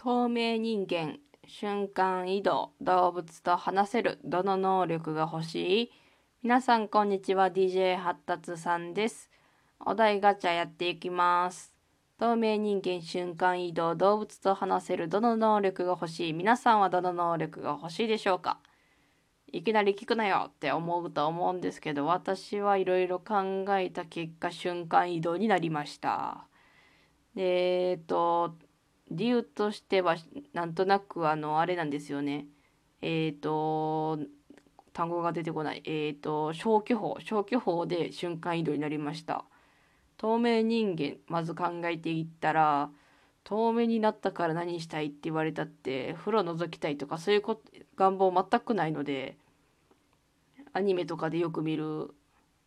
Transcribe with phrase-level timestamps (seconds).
[0.00, 5.90] 透明人間瞬間移動動物と話せるどの能力が欲しい？
[6.44, 9.28] 皆さんこんにちは DJ 発達さんです。
[9.84, 11.74] お題ガチャやっていきます。
[12.16, 16.32] 透明人間瞬間移動動物と話せるどの能力が欲しい？
[16.32, 18.60] 皆さんはどの能力が欲しいでしょうか？
[19.50, 26.46] いきなり聞くなよって思うと思うんですけど私はいろいろ考えた結果瞬間移動になりました。
[27.34, 28.54] えっと
[29.10, 30.16] 理由としては
[30.52, 32.46] なんとなくあのあれなんですよね。
[33.02, 34.18] えっ、ー、と
[34.92, 35.82] 単語が出てこない。
[35.84, 37.16] えっ、ー、と消去法。
[37.20, 39.44] 消去法で瞬間移動になりました。
[40.18, 42.90] 透明人間まず考えていったら
[43.44, 47.62] 透明になったから何したいって言われたって風呂覗きたいとかそういうこ
[47.96, 49.36] 願望全くないので
[50.72, 52.10] アニメとかでよく見る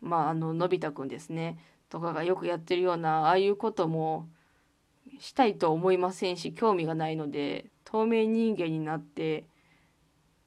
[0.00, 1.58] まああののび太くんですね。
[1.90, 4.28] とかがよくやってるようなああいうことも
[5.18, 9.44] したいと思いませんし興味がないので透明人間になって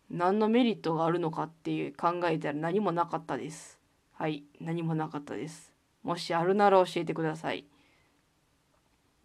[0.10, 3.80] 何のメリットがあるのかっていう考えたら何もなかったです。
[4.14, 5.74] はい何もなかったです。
[6.04, 7.66] もしあるなら教えてください。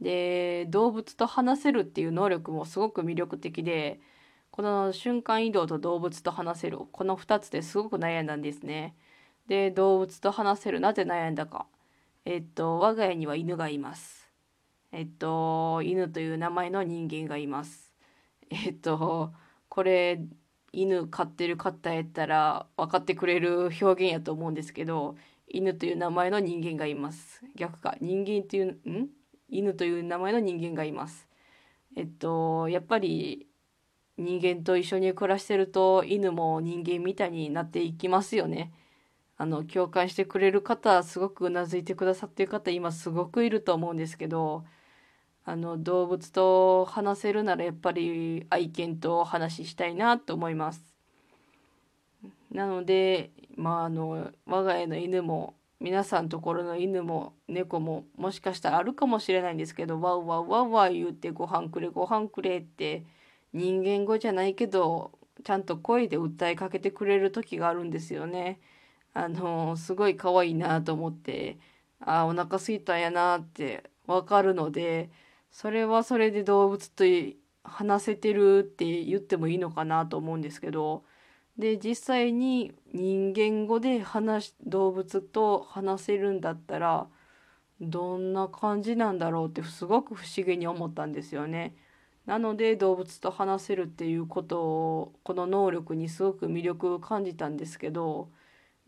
[0.01, 4.01] で動物と話せるっていう能力もすごく魅力的で
[4.51, 8.97] この瞬間移動と動物と話せるこの2つですごく悩んだんですね。
[9.47, 11.67] で動物と話せるなぜ悩んだか。
[12.25, 14.30] えっと我が家には犬がいます。
[14.93, 17.93] えっと、犬という名前の人間がいます。
[18.51, 19.33] えっと、
[19.69, 20.21] これ、
[20.73, 25.17] 犬飼ってる方やったら分かってくれる表現やと思うんですけど、
[25.49, 27.43] 犬という名前の人間がいます。
[27.57, 29.09] 逆か、人間という、ん？
[29.49, 31.29] 犬という名前の人間がいます。
[31.97, 33.49] えっと、やっぱり
[34.17, 38.73] 人間と一緒に暮らしてると犬も人間みたいになっていきますよね。
[39.37, 44.65] あの共感してくれる方すごくうなずいてくださってる方今すごくいると思うんですけど
[45.51, 50.81] あの動物と話せるならやっぱり愛犬と話したいなと思います。
[52.53, 63.03] なので、まあ、あの我が家の犬も皆さんところの犬も猫ももしかしたらあるかもしれないんですけどワウワウワウワウ言ってご飯くれご飯くれって
[63.53, 65.11] 人間語じゃないけど
[65.43, 68.61] ちゃんと声で訴えかけてくれる時があるんですよね。
[69.15, 71.59] あのすごい可愛いなと思って
[71.99, 75.11] あお腹すいたんやなってわかるので
[75.51, 77.05] それはそれで動物と
[77.65, 81.05] 話せてるって言ってもいいのかなと思うんですけど
[81.59, 87.09] で実際に人間語で話動物と話せるんだったら
[87.81, 91.75] どんな感じなんだろうってすごく不思議に思ったんですよね。
[92.27, 98.31] なので動物と話せるっていうことをこの能力にすごく魅力を感じたんですけど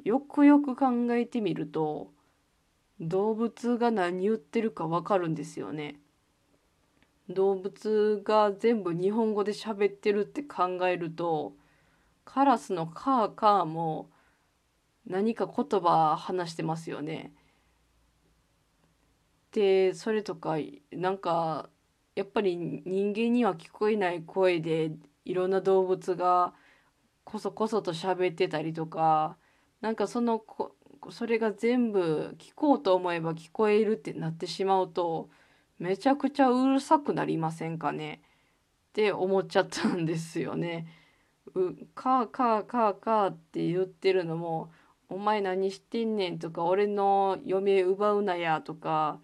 [0.04, 2.12] よくよく考えてみると
[3.00, 6.01] 動物が何言ってるかわかるんですよね。
[7.28, 11.54] 動物が全部日本語で喋ってるって考えると
[12.24, 14.10] カラスのカーカーも
[15.06, 17.32] 何か言葉話してますよね。
[19.52, 20.56] でそれとか
[20.90, 21.68] なんか
[22.14, 24.92] やっぱり人間には聞こえない声で
[25.24, 26.54] いろんな動物が
[27.24, 29.36] こそこそと喋ってたりとか
[29.80, 30.42] なんかその
[31.10, 35.30] それが全部聞こうと思えば聞こえるってなってしまうと
[35.78, 38.22] めちゃくちゃうるさくなりませんかね？
[38.90, 40.86] って思っちゃったんですよね。
[41.54, 44.70] うカーカーカーカーって言ってるのも
[45.08, 49.20] 「お前何してんねん」とか「俺の嫁奪うなや」とか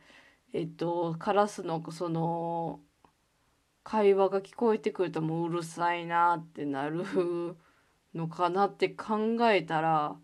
[0.52, 2.80] えっとカラスのその
[3.84, 7.04] 会話が聞こえてくるともううるさいなってなる
[8.14, 10.16] のかなって考えたら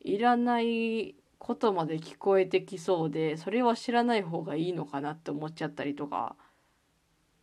[0.00, 6.36] いらないことまで聞こえてきそうでそれは知らない方がいいのかなって思っちゃったりとか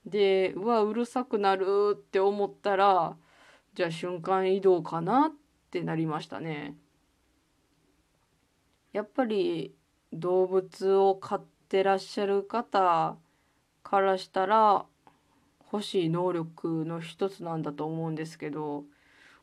[0.06, 3.16] でうわうるさくなるって思ったら
[3.76, 5.32] じゃあ瞬間移動かなっ
[5.70, 6.76] てなりましたね。
[8.92, 9.74] やっぱり
[10.12, 13.16] 動物を飼ってらっしゃる方
[13.84, 14.86] からしたら
[15.72, 18.84] 欲しい能力の一つなんだと思うんですけど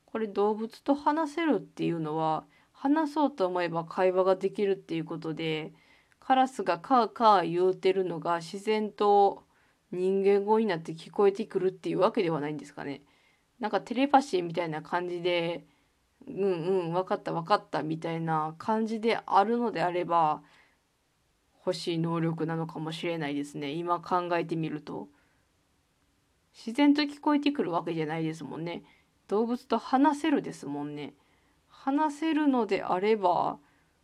[0.05, 2.45] これ動物と話せるっていうのは
[2.81, 5.73] 話そうと思えば会話ができるっていうことで
[6.21, 9.43] カラスがカーカー言うてるのが自然と
[9.91, 13.03] 人間語になって聞こえてくるっていうわけではないんですかね。
[13.59, 15.67] なんかテレパシーみたいな感じで
[16.29, 20.43] うんうん分かった分かったみたいな感じであるのであれば
[21.67, 25.09] 欲しい能力なのかもしれないですね今考えてみると。
[26.55, 28.83] 自然と聞こえてくるわけじゃないですもんね。
[29.29, 31.15] 動物と話せるですもんね。
[31.89, 33.59] 話せるのであれば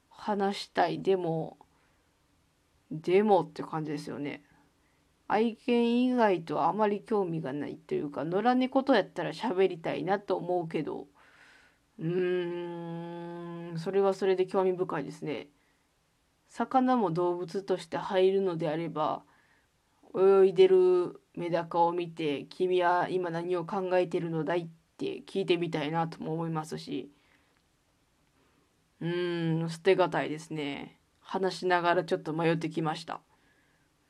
[0.09, 1.59] 話したいでも
[2.91, 4.43] でもって感じですよね。
[5.29, 11.09] 愛犬以外とはあまり興味がないというか野良猫とやったら喋りたいなと思うけど
[11.99, 15.49] うーんそれはそれで興味深いですね。
[16.49, 19.25] 魚も動物として入るのであれば
[20.15, 27.11] 泳いでるメダカを見て「君は今何を考えてるのだい?」って聞いてみたいなとも思いますし
[29.05, 33.21] うーん捨てがたいですね話しながらちょっと迷ってきました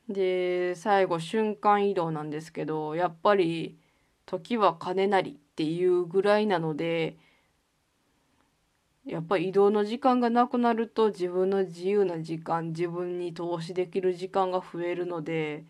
[0.07, 3.77] で最後瞬間移動なんですけどやっぱり
[4.25, 7.17] 時は金なりっていうぐらいなので
[9.05, 15.65] やっぱり移動の時間がなくなると自分の自由な時間自分に投資できる時間が増えるので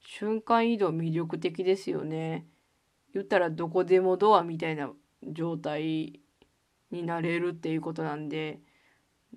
[0.00, 2.46] 瞬間移動魅力的ですよね。
[3.14, 4.90] 言ったらどこでもドアみたいな
[5.22, 6.20] 状態
[6.90, 8.60] になれるっていうことなんで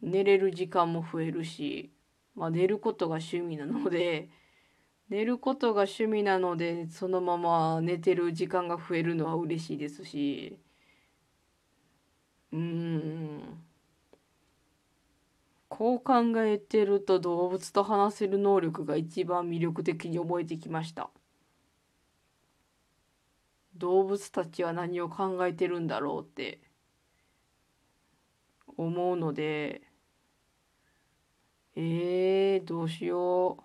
[0.01, 1.91] 寝れる時間も増えるし、
[2.35, 4.29] まあ、寝ることが趣味なので
[5.09, 10.59] 寝ることが趣味なのでそのまま寝てる時間が増えるのは嬉しいですし。
[12.51, 13.63] うん
[15.69, 21.09] こう考えてると動物と話せる能力が一番魅力的に思えてきました
[23.75, 26.59] 動物たちは何を考えてるんだろうって
[28.85, 29.81] 思うので
[31.75, 33.63] えー、どうしよう。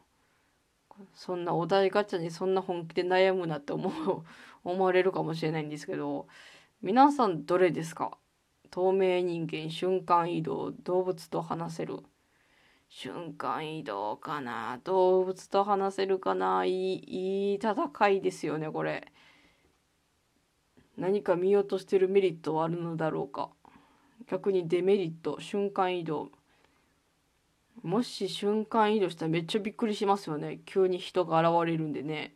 [1.15, 4.25] そんなお題ガチャにそんな本気で悩むなって思う
[4.63, 6.29] 思われるかもしれないんですけど
[6.83, 8.17] 皆さんどれですか？
[8.71, 11.99] 透明人間瞬間移動動物と話せる。
[12.89, 14.79] 瞬間移動かな？
[14.85, 16.65] 動物と話せるかな？
[16.65, 19.13] いいいい戦いですよねこれ。
[20.97, 23.51] 何か見落としてるメリットはあるのだろうか？
[24.27, 26.31] 逆にデメリット瞬間移動。
[27.83, 30.61] もし瞬間移動したらめっちゃびっくりしますよね。
[30.65, 32.35] 急に人が現れるんでね。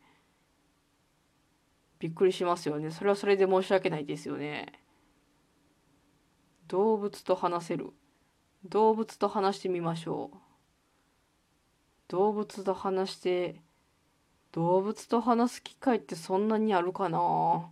[1.98, 2.90] びっくりしますよね。
[2.90, 4.72] それはそれで申し訳ないですよね。
[6.69, 7.90] 動物と話せる。
[8.64, 10.36] 動物と話してみましょう。
[12.08, 13.60] 動物と話して
[14.52, 17.70] 動物と話す機会ってそんなにあるかな。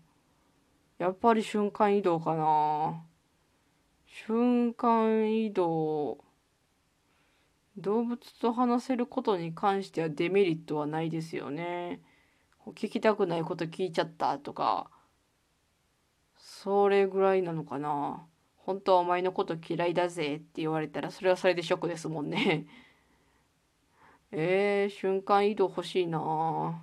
[0.99, 3.02] やっぱり瞬間移動かな。
[4.25, 6.25] 瞬間移動。
[7.77, 12.01] 動物と話せることに関してはデメリットはないですよね。
[12.69, 14.91] 聞きたくないこと聞いちゃったとか。
[16.39, 18.27] それぐらいなのかな。
[18.57, 22.67] 本当はお前のこと嫌いだぜって言われたらそれはそれでショックですもんね。
[24.33, 26.83] えー、瞬間移動欲しいな。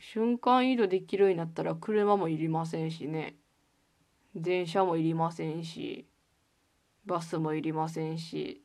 [0.00, 3.36] 瞬間移動できるようになったら車もいりませんしね。
[4.36, 6.06] 電車もいりませんし
[7.06, 8.62] バスもいりませんし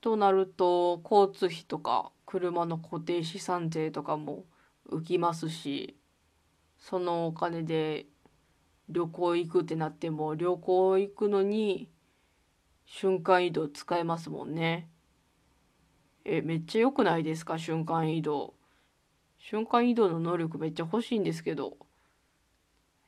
[0.00, 4.44] となると交通費とか車の固定資産税とかも
[4.90, 5.96] 浮きますし
[6.76, 8.06] そのお金で
[8.88, 11.88] 旅行行くってなっても旅行行くのに
[12.84, 14.90] 瞬間移動使えますもんね。
[16.26, 17.58] えめっちゃ良くないですか？
[17.58, 18.54] 瞬間移動。
[19.38, 21.78] 瞬間移動の能力めっちゃ欲しいんですけど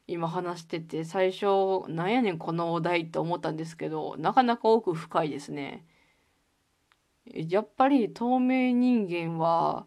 [0.09, 5.85] 今話してて最初なんやねんこのお題って思ったんですけどなかなか奥深いですね。
[7.33, 9.87] やっぱり透明人間は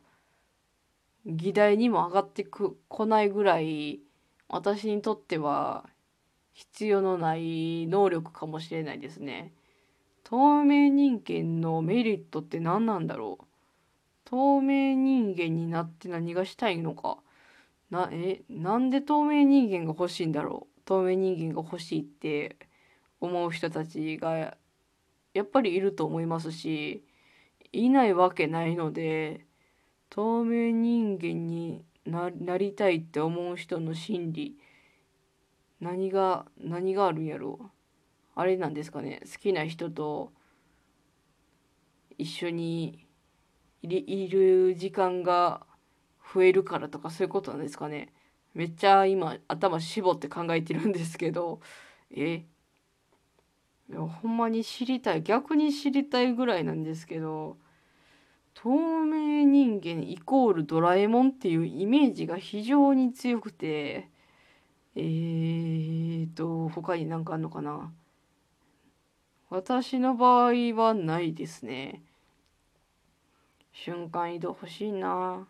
[1.26, 4.02] 議題にも上がってくこないぐらい
[4.50, 5.86] 私にとっては
[6.52, 9.54] 必要のない能力かもしれないですね。
[10.24, 13.46] 透明人間のメリットって何なんだろう
[14.26, 17.18] 透明人間になって何がしたいのか
[17.90, 20.82] なえなんで透明人間が欲しいんだろう？
[20.86, 22.58] 透明人間が欲しいって
[23.20, 24.56] 思う人たちが
[25.34, 27.04] やっぱりいると思いますし
[27.72, 29.46] いないわけないので
[30.10, 34.58] 透明人間にななりたいって思う人の心理
[35.80, 37.66] 何が何があるんやろう？
[38.36, 39.22] あれなんですかね？
[39.26, 40.32] 好きな人と
[42.18, 43.08] 一緒に
[43.82, 45.66] いる時間が
[46.34, 48.14] 増えるからとかそういうことなんですかね。
[48.54, 51.60] めっちゃ今頭絞って考えてるんですけど。
[52.12, 52.46] え？
[53.90, 55.24] いやほんまに知りたい。
[55.24, 57.58] 逆に知りたいぐらいなんですけど。
[58.54, 64.10] 透明人間イコールドラえもんっていうイメージが非常に強くて。
[64.96, 67.94] えーと他に何かあんのかな。
[69.50, 72.04] 私の場合はないですね。
[73.72, 75.48] 瞬間移動欲しいな。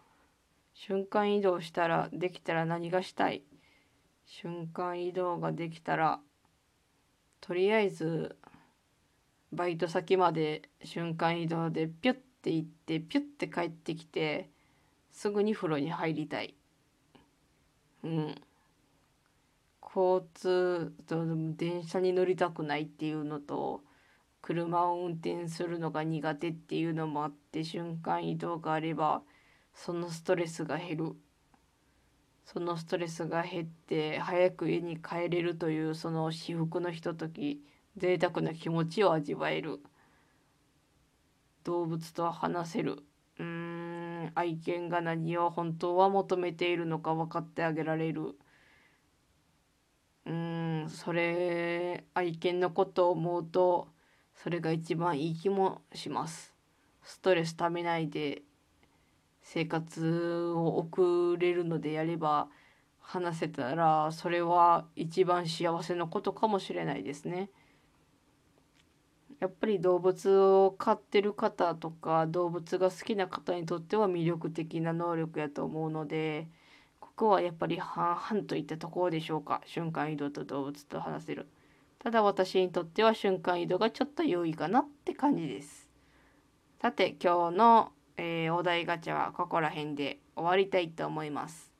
[0.81, 3.43] 瞬間移動したらできたら何がしたい？
[4.25, 6.21] 瞬間移動ができたら
[7.41, 8.37] とりあえず
[9.51, 14.49] バイト先まで瞬間移動でピュッて行ってピュッて帰ってきて
[15.11, 16.55] すぐに風呂に入りたい。
[18.05, 18.35] うん
[19.83, 21.25] 交通と
[21.57, 23.81] 電車に乗りたくないっていうのと
[24.41, 29.23] 車を運転するのが苦手っていうのもあって瞬間移動があれば
[29.73, 31.15] そのストレスが減る。
[32.45, 37.61] そのストレスが減って早く家に帰れるというその至福のひととき
[37.95, 39.79] 贅沢な気持ちを味わえる。
[41.63, 43.03] 動物と話せる。
[43.37, 48.35] うーん愛犬が何を本当は求めているのか分かってあげられる。
[50.25, 53.89] うーんそれ愛犬のことを思うと
[54.35, 56.55] それが一番いい気もします。
[57.03, 58.41] ストレスためないで
[59.41, 62.49] 生活を送れるのでやれば
[62.99, 67.49] 話せたらそれは一番幸せなことかもしれないですね。
[69.39, 76.47] やっぱり動物を飼ってる方とか動物が好きな方にとっては魅力的な能力やと思うので
[76.99, 79.61] ここはやっぱり半々といったところでしょうか。
[79.65, 81.47] 瞬間移動と動物と話せる。
[81.99, 85.89] ただ私にとっては瞬間移動がちょっと優位かなって感じです。
[86.81, 91.71] さて今日の、えー、お題ガチャはここら辺で終わりたいと思います。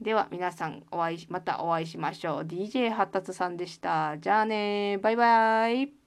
[0.00, 2.42] では皆さんお会いまたお会いしましょう。
[2.42, 4.16] DJ 発達さんでした。
[4.18, 5.99] じゃあねバイバイ。